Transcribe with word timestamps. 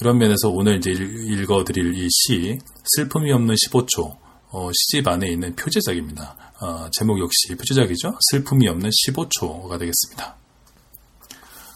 그런 0.00 0.16
면에서 0.16 0.48
오늘 0.48 0.78
이제 0.78 0.92
읽어드릴 0.92 1.94
이 1.94 2.08
시, 2.10 2.58
슬픔이 2.96 3.30
없는 3.32 3.54
15초, 3.54 4.16
어, 4.48 4.70
시집 4.72 5.06
안에 5.06 5.30
있는 5.30 5.54
표제작입니다. 5.54 6.54
어, 6.58 6.88
제목 6.90 7.20
역시 7.20 7.54
표제작이죠. 7.54 8.16
슬픔이 8.30 8.66
없는 8.68 8.88
15초가 8.88 9.78
되겠습니다. 9.78 10.36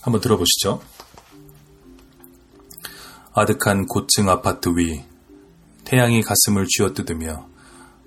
한번 0.01 0.23
들어보시죠. 0.23 0.81
아득한 3.35 3.85
고층 3.85 4.31
아파트 4.31 4.71
위, 4.71 5.04
태양이 5.85 6.22
가슴을 6.22 6.67
쥐어뜯으며 6.67 7.47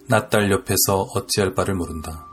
낯달 0.07 0.52
옆에서 0.52 1.04
어찌할 1.13 1.54
바를 1.54 1.75
모른다. 1.75 2.25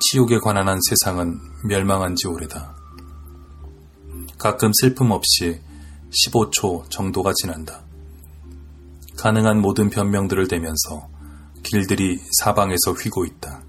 치욕에 0.00 0.40
관한 0.40 0.68
한 0.68 0.80
세상은 0.88 1.38
멸망한 1.68 2.16
지 2.16 2.26
오래다. 2.26 2.74
가끔 4.38 4.72
슬픔 4.74 5.12
없이 5.12 5.60
15초 6.14 6.88
정도가 6.90 7.32
지난다. 7.34 7.82
가능한 9.16 9.60
모든 9.60 9.90
변명들을 9.90 10.48
대면서 10.48 11.08
길들이 11.62 12.18
사방에서 12.40 12.92
휘고 12.92 13.24
있다. 13.24 13.62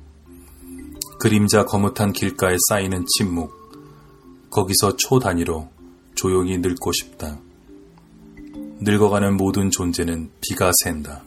그림자 1.20 1.66
거뭇한 1.66 2.14
길가에 2.14 2.58
쌓이는 2.70 3.06
침묵. 3.18 3.52
거기서 4.50 4.96
초 4.98 5.20
단위로 5.20 5.70
조용히 6.14 6.58
늙고 6.58 6.92
싶다. 6.92 7.40
늙어가는 8.82 9.38
모든 9.38 9.72
존재는 9.72 10.32
비가 10.42 10.72
샌다. 10.84 11.24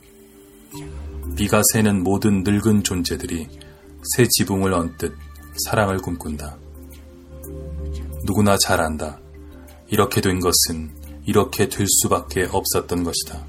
비가 1.37 1.63
새는 1.73 2.03
모든 2.03 2.43
늙은 2.43 2.85
존재들이 2.85 3.49
새 4.15 4.27
지붕을 4.29 4.73
언뜻 4.73 5.15
사랑을 5.65 5.99
꿈꾼다. 5.99 6.59
누구나 8.25 8.57
잘 8.59 8.81
안다. 8.81 9.21
이렇게 9.89 10.21
된 10.21 10.41
것은 10.41 10.98
이렇게 11.29 11.69
될 11.69 11.87
수밖에 11.87 12.49
없었던 12.51 13.05
것이다. 13.05 13.45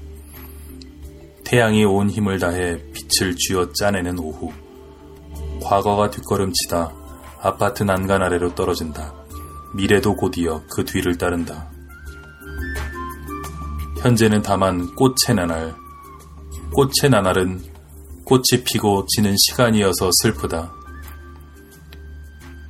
태양이 1.44 1.82
온 1.86 2.10
힘을 2.10 2.38
다해 2.38 2.76
빛을 2.92 3.36
쥐어 3.36 3.72
짜내는 3.72 4.18
오후. 4.18 4.52
과거가 5.62 6.10
뒷걸음치다 6.10 6.92
아파트 7.40 7.82
난간 7.82 8.22
아래로 8.22 8.54
떨어진다. 8.54 9.14
미래도 9.74 10.14
곧이어 10.14 10.62
그 10.70 10.84
뒤를 10.84 11.16
따른다. 11.16 11.70
현재는 14.02 14.42
다만 14.42 14.94
꽃의 14.94 15.34
나날. 15.34 15.74
꽃의 16.74 17.10
나날은 17.10 17.62
꽃이 18.26 18.62
피고 18.62 19.06
지는 19.06 19.34
시간이어서 19.46 20.10
슬프다. 20.20 20.74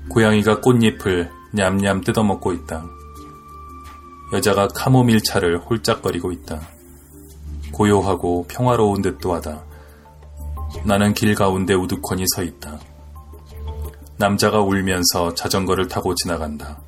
고양이가 0.09 0.61
꽃잎을 0.61 1.33
냠냠 1.53 2.03
뜯어먹고 2.03 2.53
있다. 2.53 3.00
여자가 4.33 4.69
카모밀 4.69 5.23
차를 5.23 5.59
홀짝거리고 5.59 6.31
있다. 6.33 6.61
고요하고 7.73 8.47
평화로운 8.49 9.03
듯도 9.03 9.35
하다. 9.35 9.65
나는 10.85 11.15
길 11.15 11.35
가운데 11.35 11.75
우두커니 11.75 12.25
서 12.35 12.43
있다. 12.43 12.79
남자가 14.19 14.61
울면서 14.61 15.35
자전거를 15.35 15.89
타고 15.89 16.15
지나간다. 16.15 16.81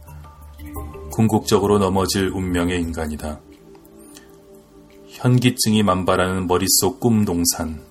궁극적으로 1.11 1.79
넘어질 1.79 2.29
운명의 2.29 2.81
인간이다. 2.81 3.41
현기증이 5.09 5.83
만발하는 5.83 6.47
머릿속 6.47 7.01
꿈 7.01 7.25
동산. 7.25 7.83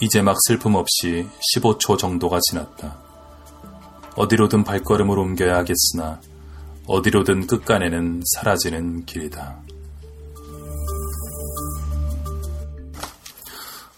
이제 0.00 0.22
막 0.22 0.36
슬픔 0.46 0.76
없이 0.76 1.26
15초 1.54 1.98
정도가 1.98 2.40
지났다. 2.50 2.98
어디로든 4.16 4.64
발걸음을 4.64 5.18
옮겨야 5.18 5.56
하겠으나 5.58 6.20
어디로든 6.86 7.46
끝간에는 7.46 8.22
사라지는 8.34 9.04
길이다. 9.06 9.60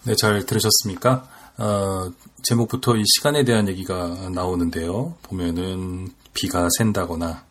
네, 0.04 0.14
잘 0.16 0.44
들으셨습니까? 0.44 1.28
어, 1.58 2.12
제목부터 2.42 2.96
이 2.96 3.04
시간에 3.06 3.44
대한 3.44 3.68
얘기가 3.68 4.30
나오는데요. 4.30 5.16
보면은 5.22 6.08
비가 6.34 6.68
샌다거나, 6.76 7.44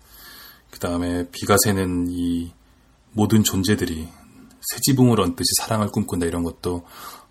그 0.70 0.80
다음에 0.80 1.30
비가 1.31 1.56
새는 1.64 2.08
이 2.09 2.52
모든 3.14 3.44
존재들이 3.44 4.08
새 4.62 4.80
지붕을 4.81 5.20
얹듯이 5.20 5.47
사랑을 5.62 5.88
꿈꾼다 5.88 6.25
이런 6.25 6.44
것도 6.44 6.86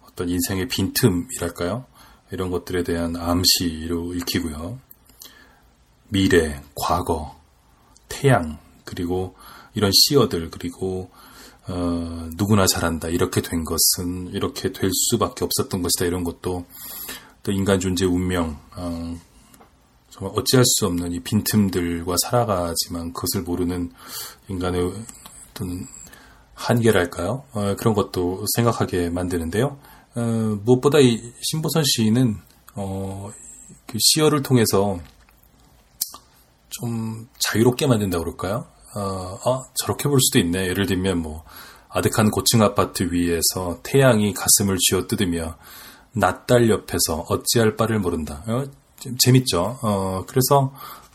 어떤 0.09 0.28
인생의 0.28 0.69
빈틈이랄까요? 0.69 1.84
이런 2.33 2.50
것들에 2.50 2.83
대한 2.83 3.16
암시로 3.16 4.15
읽히고요. 4.15 4.78
미래, 6.09 6.62
과거, 6.75 7.40
태양, 8.10 8.59
그리고 8.84 9.34
이런 9.75 9.91
시어들, 9.94 10.50
그리고 10.50 11.10
어, 11.66 12.28
누구나 12.37 12.66
잘한다. 12.66 13.09
이렇게 13.09 13.41
된 13.41 13.65
것은 13.65 14.32
이렇게 14.34 14.72
될 14.72 14.91
수밖에 14.93 15.44
없었던 15.44 15.81
것이다. 15.81 16.04
이런 16.04 16.25
것도 16.25 16.66
또 17.43 17.53
인간 17.53 17.81
존재 17.81 18.04
운명, 18.04 18.59
어, 18.76 19.19
정말 20.10 20.34
어찌할 20.37 20.65
수 20.66 20.87
없는 20.87 21.12
이 21.12 21.21
빈틈들과 21.21 22.16
살아가지만 22.22 23.12
그것을 23.12 23.43
모르는 23.43 23.93
인간의 24.48 24.92
어떤 25.50 25.87
한계랄까요? 26.54 27.44
어, 27.53 27.77
그런 27.78 27.94
것도 27.94 28.44
생각하게 28.56 29.09
만드는데요. 29.09 29.78
어, 30.16 30.21
무엇보다 30.65 30.98
이 30.98 31.32
신보선 31.41 31.84
시인은 31.87 32.37
어, 32.75 33.31
그 33.87 33.97
시어를 33.98 34.42
통해서 34.42 34.98
좀 36.70 37.28
자유롭게 37.38 37.86
만든다고 37.86 38.25
그럴까요? 38.25 38.66
어, 38.97 39.38
아, 39.44 39.62
저렇게 39.75 40.08
볼 40.08 40.19
수도 40.20 40.38
있네. 40.38 40.66
예를 40.69 40.86
들면 40.86 41.19
뭐 41.19 41.44
아득한 41.88 42.31
고층 42.31 42.62
아파트 42.62 43.08
위에서 43.12 43.81
태양이 43.82 44.32
가슴을 44.32 44.76
쥐어 44.78 45.06
뜯으며 45.06 45.56
낯달 46.12 46.69
옆에서 46.70 47.26
어찌할 47.28 47.76
바를 47.76 47.98
모른다. 48.00 48.42
어, 48.47 48.64
재밌죠. 49.19 49.78
어, 49.82 50.25
그래서 50.26 50.72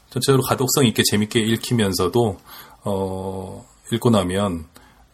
전체적으로 0.10 0.44
가독성 0.44 0.86
있게 0.86 1.04
재밌게 1.04 1.40
읽히면서도 1.40 2.38
어, 2.86 3.66
읽고 3.92 4.10
나면 4.10 4.66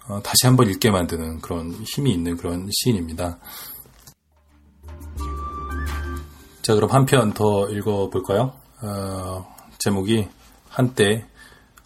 어, 0.07 0.21
다시 0.23 0.45
한번 0.45 0.69
읽게 0.69 0.91
만드는 0.91 1.41
그런 1.41 1.71
힘이 1.85 2.11
있는 2.13 2.37
그런 2.37 2.69
시인입니다. 2.71 3.39
자, 6.61 6.75
그럼 6.75 6.91
한 6.91 7.05
편 7.05 7.33
더 7.33 7.69
읽어볼까요? 7.69 8.53
어, 8.83 9.55
제목이 9.83 10.27
한때 10.69 11.25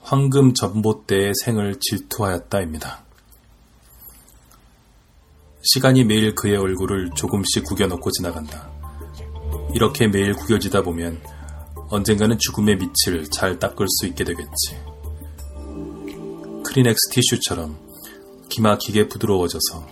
황금 0.02 0.54
전봇대의 0.54 1.32
생을 1.46 1.80
질투하였다입니다. 1.80 3.06
시간이 5.64 6.04
매일 6.04 6.36
그의 6.36 6.58
얼굴을 6.58 7.12
조금씩 7.16 7.64
구겨놓고 7.64 8.12
지나간다. 8.12 8.70
이렇게 9.74 10.08
매일 10.08 10.34
구겨지다 10.34 10.82
보면 10.82 11.22
언젠가는 11.88 12.38
죽음의 12.38 12.76
밑을 12.76 13.30
잘 13.32 13.60
닦을 13.60 13.88
수 13.88 14.08
있게 14.08 14.26
되겠지. 14.26 14.78
크리넥스 16.66 17.12
티슈처럼 17.12 17.80
기막히게 18.50 19.08
부드러워져서 19.08 19.88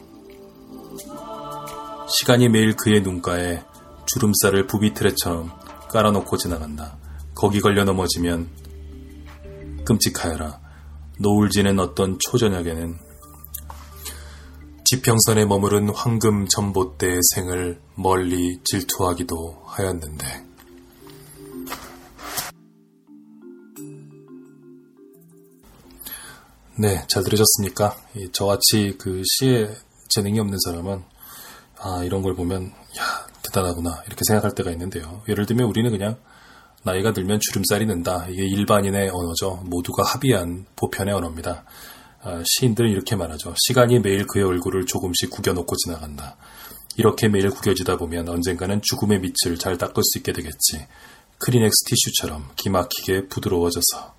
시간이 2.09 2.49
매일 2.49 2.75
그의 2.75 3.01
눈가에 3.01 3.63
주름살을 4.07 4.67
부비트레처럼 4.67 5.53
깔아놓고 5.89 6.35
지나간다. 6.35 6.97
거기 7.35 7.59
걸려 7.61 7.83
넘어지면 7.83 8.49
끔찍하여라. 9.85 10.59
노을 11.19 11.49
지는 11.49 11.79
어떤 11.79 12.17
초저녁에는 12.19 12.97
지평선에 14.85 15.45
머무른 15.45 15.89
황금 15.89 16.47
전봇대의 16.47 17.19
생을 17.33 17.79
멀리 17.95 18.59
질투하기도 18.63 19.63
하였는데 19.65 20.53
네, 26.75 27.05
잘 27.07 27.23
들으셨습니까? 27.23 27.95
저같이 28.31 28.95
그 28.97 29.21
시에 29.25 29.69
재능이 30.09 30.39
없는 30.39 30.57
사람은 30.65 31.03
아 31.79 32.03
이런 32.03 32.21
걸 32.21 32.35
보면 32.35 32.67
야 32.67 33.27
대단하구나 33.43 34.03
이렇게 34.07 34.21
생각할 34.27 34.55
때가 34.55 34.71
있는데요. 34.71 35.21
예를 35.27 35.45
들면 35.45 35.67
우리는 35.67 35.89
그냥 35.91 36.17
나이가 36.83 37.13
들면 37.13 37.39
주름살이 37.39 37.85
는다. 37.85 38.27
이게 38.29 38.45
일반인의 38.45 39.09
언어죠. 39.09 39.63
모두가 39.65 40.03
합의한 40.03 40.65
보편의 40.75 41.13
언어입니다. 41.13 41.63
아, 42.21 42.43
시인들은 42.45 42.89
이렇게 42.89 43.15
말하죠. 43.15 43.53
시간이 43.67 43.99
매일 43.99 44.25
그의 44.27 44.45
얼굴을 44.45 44.85
조금씩 44.85 45.29
구겨놓고 45.29 45.75
지나간다. 45.77 46.35
이렇게 46.97 47.27
매일 47.29 47.49
구겨지다 47.49 47.97
보면 47.97 48.29
언젠가는 48.29 48.81
죽음의 48.81 49.21
밑을 49.21 49.57
잘 49.57 49.77
닦을 49.77 50.03
수 50.03 50.19
있게 50.19 50.33
되겠지. 50.33 50.87
크리넥스 51.39 51.85
티슈처럼 51.85 52.49
기막히게 52.55 53.27
부드러워져서. 53.27 54.13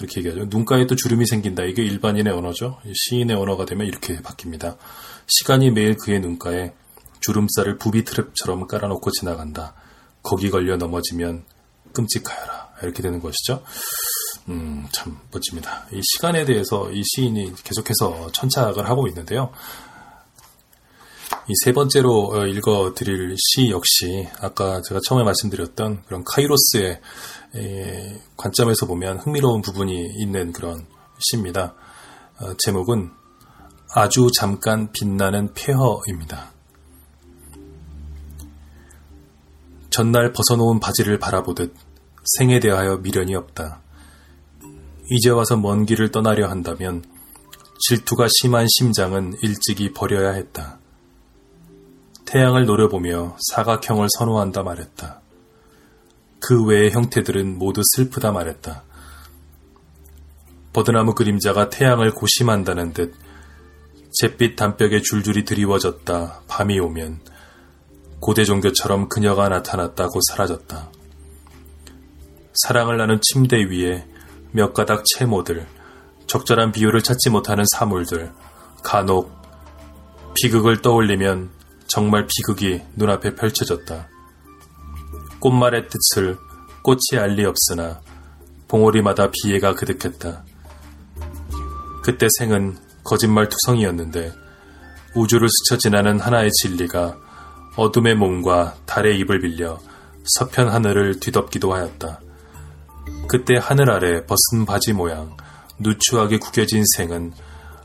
이렇게 0.00 0.20
얘기하죠. 0.20 0.46
눈가에 0.46 0.86
또 0.86 0.96
주름이 0.96 1.26
생긴다. 1.26 1.64
이게 1.64 1.82
일반인의 1.82 2.32
언어죠. 2.32 2.80
시인의 2.92 3.36
언어가 3.36 3.64
되면 3.64 3.86
이렇게 3.86 4.20
바뀝니다. 4.20 4.76
시간이 5.26 5.70
매일 5.70 5.96
그의 5.96 6.20
눈가에 6.20 6.72
주름살을 7.20 7.78
부비 7.78 8.04
트랩처럼 8.04 8.66
깔아놓고 8.66 9.10
지나간다. 9.10 9.74
거기 10.22 10.50
걸려 10.50 10.76
넘어지면 10.76 11.44
끔찍하여라. 11.92 12.70
이렇게 12.82 13.02
되는 13.02 13.20
것이죠. 13.20 13.62
음, 14.48 14.86
참 14.92 15.18
멋집니다. 15.30 15.86
이 15.92 16.00
시간에 16.02 16.44
대해서 16.44 16.90
이 16.90 17.02
시인이 17.04 17.52
계속해서 17.62 18.32
천착을 18.32 18.88
하고 18.88 19.06
있는데요. 19.08 19.52
이 21.48 21.52
세 21.64 21.72
번째로 21.72 22.30
어, 22.32 22.46
읽어 22.46 22.94
드릴 22.94 23.34
시 23.36 23.70
역시 23.70 24.28
아까 24.40 24.80
제가 24.82 25.00
처음에 25.04 25.24
말씀드렸던 25.24 26.04
그런 26.06 26.22
카이로스의 26.24 27.00
관점에서 28.36 28.86
보면 28.86 29.18
흥미로운 29.18 29.60
부분이 29.62 30.12
있는 30.16 30.52
그런 30.52 30.86
시입니다. 31.18 31.74
어, 32.40 32.54
제목은 32.58 33.10
아주 33.92 34.28
잠깐 34.36 34.92
빛나는 34.92 35.52
폐허입니다. 35.54 36.52
전날 40.00 40.32
벗어놓은 40.32 40.80
바지를 40.80 41.18
바라보듯 41.18 41.74
생에 42.38 42.58
대하여 42.58 42.96
미련이 42.96 43.34
없다. 43.34 43.82
이제 45.10 45.28
와서 45.28 45.58
먼 45.58 45.84
길을 45.84 46.10
떠나려 46.10 46.48
한다면 46.48 47.04
질투가 47.86 48.26
심한 48.30 48.66
심장은 48.66 49.34
일찍이 49.42 49.92
버려야 49.92 50.30
했다. 50.30 50.78
태양을 52.24 52.64
노려보며 52.64 53.36
사각형을 53.50 54.08
선호한다 54.16 54.62
말했다. 54.62 55.20
그 56.38 56.64
외의 56.64 56.92
형태들은 56.92 57.58
모두 57.58 57.82
슬프다 57.84 58.32
말했다. 58.32 58.84
버드나무 60.72 61.14
그림자가 61.14 61.68
태양을 61.68 62.12
고심한다는 62.12 62.94
듯 62.94 63.14
잿빛 64.18 64.56
담벽에 64.56 65.02
줄줄이 65.02 65.44
드리워졌다 65.44 66.40
밤이 66.48 66.80
오면 66.80 67.20
고대 68.20 68.44
종교처럼 68.44 69.08
그녀가 69.08 69.48
나타났다고 69.48 70.20
사라졌다. 70.28 70.90
사랑을 72.52 72.98
나눈 72.98 73.18
침대 73.22 73.64
위에 73.64 74.06
몇 74.52 74.74
가닥 74.74 75.04
채모들, 75.06 75.66
적절한 76.26 76.72
비율을 76.72 77.02
찾지 77.02 77.30
못하는 77.30 77.64
사물들, 77.76 78.32
간혹 78.82 79.32
비극을 80.34 80.82
떠올리면 80.82 81.50
정말 81.86 82.26
비극이 82.26 82.82
눈앞에 82.96 83.34
펼쳐졌다. 83.34 84.08
꽃말의 85.40 85.88
뜻을 85.88 86.36
꽃이 86.82 87.18
알리 87.18 87.44
없으나 87.46 88.00
봉오리마다 88.68 89.30
비애가 89.30 89.74
그득했다. 89.74 90.44
그때 92.02 92.26
생은 92.38 92.76
거짓말 93.02 93.48
투성이었는데 93.48 94.32
우주를 95.14 95.48
스쳐 95.48 95.78
지나는 95.78 96.20
하나의 96.20 96.50
진리가 96.52 97.29
어둠의 97.76 98.14
몸과 98.14 98.74
달의 98.86 99.18
입을 99.20 99.40
빌려 99.40 99.78
서편 100.24 100.68
하늘을 100.68 101.20
뒤덮기도 101.20 101.72
하였다. 101.72 102.20
그때 103.28 103.54
하늘 103.60 103.90
아래 103.90 104.24
벗은 104.26 104.66
바지 104.66 104.92
모양 104.92 105.36
누추하게 105.78 106.38
구겨진 106.38 106.84
생은 106.96 107.32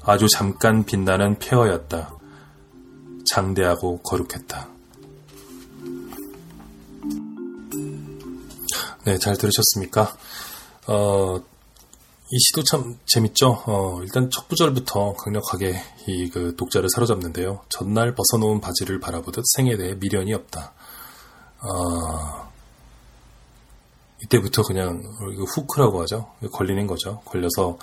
아주 0.03 0.27
잠깐 0.27 0.83
빛나는 0.85 1.39
폐허였다. 1.39 2.11
장대하고 3.25 3.99
거룩했다. 4.01 4.69
네, 9.05 9.17
잘 9.19 9.37
들으셨습니까? 9.37 10.15
어, 10.87 11.39
이 12.31 12.39
시도 12.39 12.63
참 12.63 12.97
재밌죠? 13.05 13.63
어, 13.67 13.99
일단 14.01 14.29
첫 14.31 14.47
구절부터 14.47 15.13
강력하게 15.13 15.75
이 16.07 16.29
그 16.29 16.55
독자를 16.55 16.89
사로잡는데요. 16.89 17.61
전날 17.69 18.15
벗어놓은 18.15 18.61
바지를 18.61 18.99
바라보듯 18.99 19.43
생에 19.55 19.77
대해 19.77 19.93
미련이 19.95 20.33
없다. 20.33 20.73
어, 21.61 22.49
이때부터 24.23 24.63
그냥 24.63 25.03
후크라고 25.55 26.01
하죠. 26.01 26.31
걸리는 26.51 26.87
거죠. 26.87 27.21
걸려서 27.25 27.77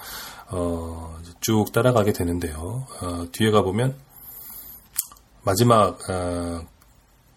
어, 0.49 1.19
쭉 1.41 1.71
따라가게 1.73 2.13
되는데요. 2.13 2.87
어, 3.01 3.27
뒤에 3.33 3.51
가 3.53 3.63
보면 3.63 3.97
마지막 5.45 5.99
어, 6.11 6.67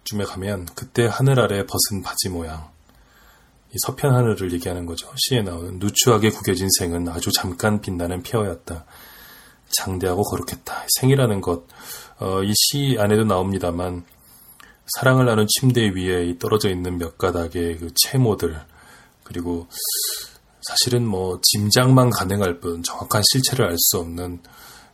쯤에 0.05 0.23
가면 0.25 0.67
그때 0.75 1.05
하늘 1.05 1.39
아래 1.39 1.65
벗은 1.65 2.01
바지 2.03 2.29
모양 2.29 2.67
이 2.67 2.74
서편 3.79 4.13
하늘을 4.13 4.53
얘기하는 4.53 4.85
거죠. 4.85 5.11
시에 5.17 5.41
나오는 5.41 5.79
누추하게 5.79 6.29
구겨진 6.31 6.67
생은 6.79 7.07
아주 7.09 7.31
잠깐 7.31 7.81
빛나는 7.81 8.23
폐허였다. 8.23 8.85
장대하고 9.69 10.21
거룩했다. 10.23 10.85
생이라는 10.99 11.41
것, 11.41 11.65
어, 12.19 12.41
이 12.43 12.53
시 12.55 12.95
안에도 12.99 13.23
나옵니다만 13.25 14.05
사랑을 14.95 15.25
나눈 15.25 15.47
침대 15.47 15.89
위에 15.95 16.37
떨어져 16.37 16.69
있는 16.69 16.97
몇 16.97 17.17
가닥의 17.17 17.77
그 17.79 17.89
채모들 17.95 18.55
그리고 19.23 19.67
사실은 20.61 21.05
뭐 21.07 21.39
짐작만 21.41 22.09
가능할 22.11 22.59
뿐 22.59 22.83
정확한 22.83 23.23
실체를 23.31 23.65
알 23.65 23.75
수 23.77 23.97
없는 23.99 24.41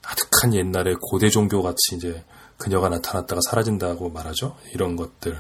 아득한 0.03 0.53
옛날의 0.55 0.95
고대 1.01 1.29
종교 1.29 1.61
같이 1.61 1.95
이제 1.95 2.23
그녀가 2.57 2.89
나타났다가 2.89 3.39
사라진다고 3.49 4.09
말하죠. 4.09 4.57
이런 4.73 4.95
것들. 4.95 5.37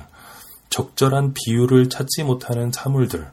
적절한 0.71 1.33
비율을 1.33 1.89
찾지 1.89 2.23
못하는 2.23 2.71
사물들. 2.71 3.29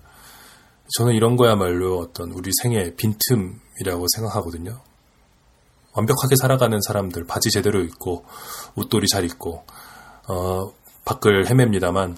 저는 0.96 1.14
이런 1.14 1.36
거야말로 1.36 2.00
어떤 2.00 2.32
우리 2.32 2.50
생의 2.62 2.96
빈틈이라고 2.96 4.06
생각하거든요. 4.16 4.80
완벽하게 5.92 6.36
살아가는 6.36 6.78
사람들, 6.80 7.26
바지 7.26 7.50
제대로 7.50 7.80
입고, 7.82 8.24
옷돌이 8.74 9.06
잘 9.06 9.24
입고, 9.24 9.64
어, 10.28 10.72
밖을 11.04 11.48
헤맵니다만, 11.48 12.16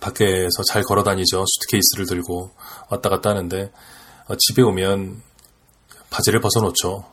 밖에서 0.00 0.62
잘 0.68 0.82
걸어 0.82 1.02
다니죠. 1.02 1.44
수트케이스를 1.46 2.06
들고 2.06 2.50
왔다 2.90 3.08
갔다 3.08 3.30
하는데, 3.30 3.72
어, 4.28 4.36
집에 4.36 4.62
오면 4.62 5.22
바지를 6.10 6.40
벗어놓죠. 6.40 7.04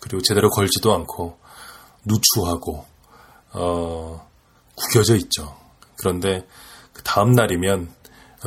그리고 0.00 0.22
제대로 0.22 0.50
걸지도 0.50 0.92
않고, 0.94 1.38
누추하고, 2.04 2.84
어, 3.52 4.28
구겨져 4.74 5.16
있죠. 5.16 5.59
그런데 6.00 6.46
그 6.92 7.02
다음 7.02 7.32
날이면 7.32 7.90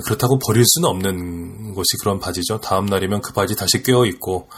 그렇다고 0.05 0.39
버릴 0.39 0.63
수는 0.65 0.89
없는 0.89 1.73
것이 1.75 1.97
그런 2.01 2.19
바지죠. 2.19 2.59
다음 2.59 2.87
날이면 2.87 3.21
그 3.21 3.31
바지 3.31 3.55
다시 3.55 3.83
꿰어 3.83 4.05
있고 4.05 4.49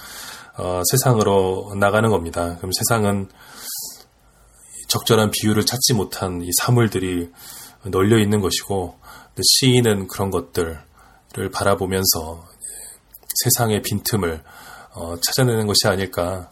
어, 0.58 0.82
세상으로 0.90 1.76
나가는 1.78 2.10
겁니다. 2.10 2.56
그럼 2.58 2.72
세상은 2.72 3.30
적절한 4.88 5.32
비율을 5.32 5.66
찾지 5.66 5.94
못한 5.94 6.42
이 6.42 6.50
사물들이 6.62 7.30
널려 7.84 8.18
있는 8.20 8.40
것이고 8.40 8.98
시인은 9.60 10.08
그런 10.08 10.32
것들을 10.32 10.80
바라보면서 11.52 12.48
세상의 13.44 13.82
빈틈을 13.82 14.42
어, 14.94 15.16
찾아내는 15.20 15.68
것이 15.68 15.88
아닐까 15.88 16.50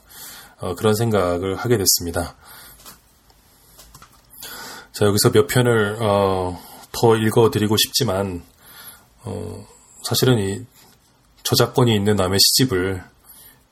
어, 0.59 0.75
그런 0.75 0.93
생각을 0.95 1.55
하게 1.55 1.77
됐습니다. 1.77 2.35
자, 4.93 5.05
여기서 5.07 5.31
몇 5.31 5.47
편을, 5.47 5.97
어, 6.01 6.61
더 6.91 7.15
읽어드리고 7.15 7.77
싶지만, 7.77 8.43
어, 9.23 9.65
사실은 10.03 10.37
이 10.37 10.63
저작권이 11.41 11.95
있는 11.95 12.15
남의 12.15 12.37
시집을 12.39 13.03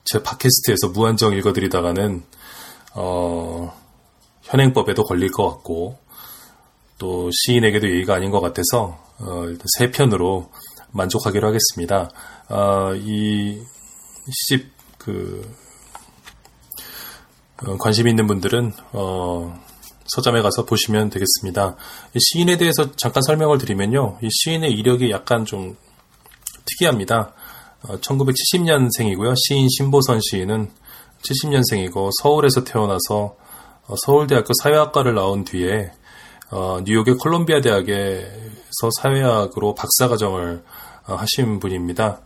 제 0.02 0.20
팟캐스트에서 0.20 0.88
무한정 0.88 1.34
읽어드리다가는, 1.34 2.24
어, 2.94 3.72
현행법에도 4.42 5.04
걸릴 5.04 5.30
것 5.30 5.48
같고, 5.48 5.96
또 6.98 7.30
시인에게도 7.30 7.88
예의가 7.88 8.14
아닌 8.14 8.32
것 8.32 8.40
같아서, 8.40 8.98
어, 9.20 9.44
일단 9.44 9.64
세 9.78 9.92
편으로 9.92 10.50
만족하기로 10.90 11.46
하겠습니다. 11.46 12.10
어, 12.48 12.94
이 12.96 13.62
시집, 14.28 14.72
그, 14.98 15.48
어, 17.64 17.76
관심 17.76 18.08
있는 18.08 18.26
분들은, 18.26 18.72
어, 18.90 19.71
서점에 20.06 20.42
가서 20.42 20.64
보시면 20.64 21.10
되겠습니다. 21.10 21.76
시인에 22.18 22.56
대해서 22.56 22.92
잠깐 22.96 23.22
설명을 23.22 23.58
드리면요. 23.58 24.18
이 24.22 24.28
시인의 24.30 24.72
이력이 24.72 25.10
약간 25.10 25.44
좀 25.44 25.76
특이합니다. 26.64 27.32
1970년생이고요. 27.82 29.30
어, 29.30 29.34
시인 29.36 29.68
신보선 29.68 30.20
시인은 30.20 30.70
70년생이고 31.22 32.10
서울에서 32.20 32.64
태어나서 32.64 33.36
어, 33.86 33.94
서울대학교 34.04 34.52
사회학과를 34.62 35.14
나온 35.14 35.44
뒤에 35.44 35.90
어, 36.50 36.80
뉴욕의 36.84 37.16
콜롬비아 37.16 37.60
대학에서 37.60 38.90
사회학으로 39.00 39.74
박사과정을 39.74 40.62
하신 41.04 41.58
분입니다. 41.58 42.20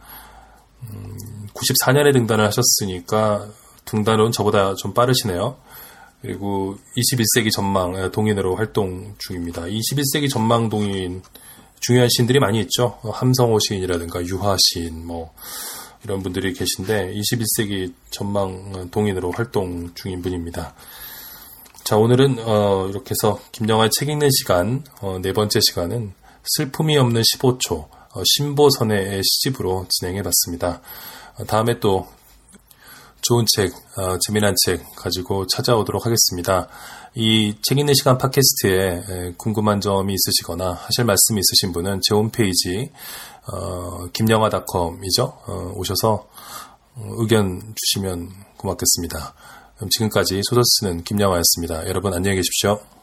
94년에 1.54 2.08
음, 2.08 2.12
등단을 2.12 2.44
하셨으니까 2.46 3.46
등단은 3.84 4.32
저보다 4.32 4.74
좀 4.74 4.92
빠르시네요. 4.92 5.56
그리고 6.26 6.76
21세기 6.96 7.52
전망 7.52 8.10
동인으로 8.10 8.56
활동 8.56 9.14
중입니다. 9.18 9.62
21세기 9.62 10.28
전망 10.28 10.68
동인 10.68 11.22
중요한 11.78 12.08
시인들이 12.08 12.40
많이 12.40 12.58
있죠. 12.62 12.98
함성호 13.04 13.60
시인이라든가 13.60 14.26
유화 14.26 14.56
시인 14.58 15.06
뭐 15.06 15.32
이런 16.02 16.24
분들이 16.24 16.52
계신데 16.52 17.14
21세기 17.14 17.92
전망 18.10 18.90
동인으로 18.90 19.30
활동 19.30 19.94
중인 19.94 20.20
분입니다. 20.20 20.74
자 21.84 21.96
오늘은 21.96 22.38
어, 22.40 22.88
이렇게 22.88 23.10
해서 23.10 23.40
김영하의 23.52 23.90
책 23.92 24.08
읽는 24.08 24.28
시간 24.32 24.82
어, 25.00 25.20
네 25.22 25.32
번째 25.32 25.60
시간은 25.60 26.12
슬픔이 26.56 26.98
없는 26.98 27.22
15초 27.22 27.86
신보선의 28.24 29.22
시집으로 29.22 29.86
진행해봤습니다. 29.90 30.80
다음에 31.46 31.78
또 31.78 32.08
좋은 33.26 33.44
책, 33.52 33.72
재미난 34.20 34.54
책 34.64 34.84
가지고 34.94 35.48
찾아오도록 35.48 36.06
하겠습니다. 36.06 36.68
이 37.16 37.54
책 37.62 37.78
읽는 37.78 37.94
시간 37.94 38.18
팟캐스트에 38.18 39.34
궁금한 39.36 39.80
점이 39.80 40.14
있으시거나 40.14 40.74
하실 40.74 41.04
말씀이 41.04 41.40
있으신 41.40 41.72
분은 41.72 42.00
제 42.02 42.14
홈페이지 42.14 42.92
어, 43.52 44.06
김영하닷컴이죠. 44.12 45.24
어, 45.24 45.72
오셔서 45.74 46.28
의견 47.18 47.74
주시면 47.74 48.30
고맙겠습니다. 48.58 49.34
지금까지 49.90 50.40
소설 50.44 50.62
쓰는 50.64 51.02
김영하였습니다. 51.02 51.88
여러분 51.88 52.14
안녕히 52.14 52.36
계십시오. 52.36 52.95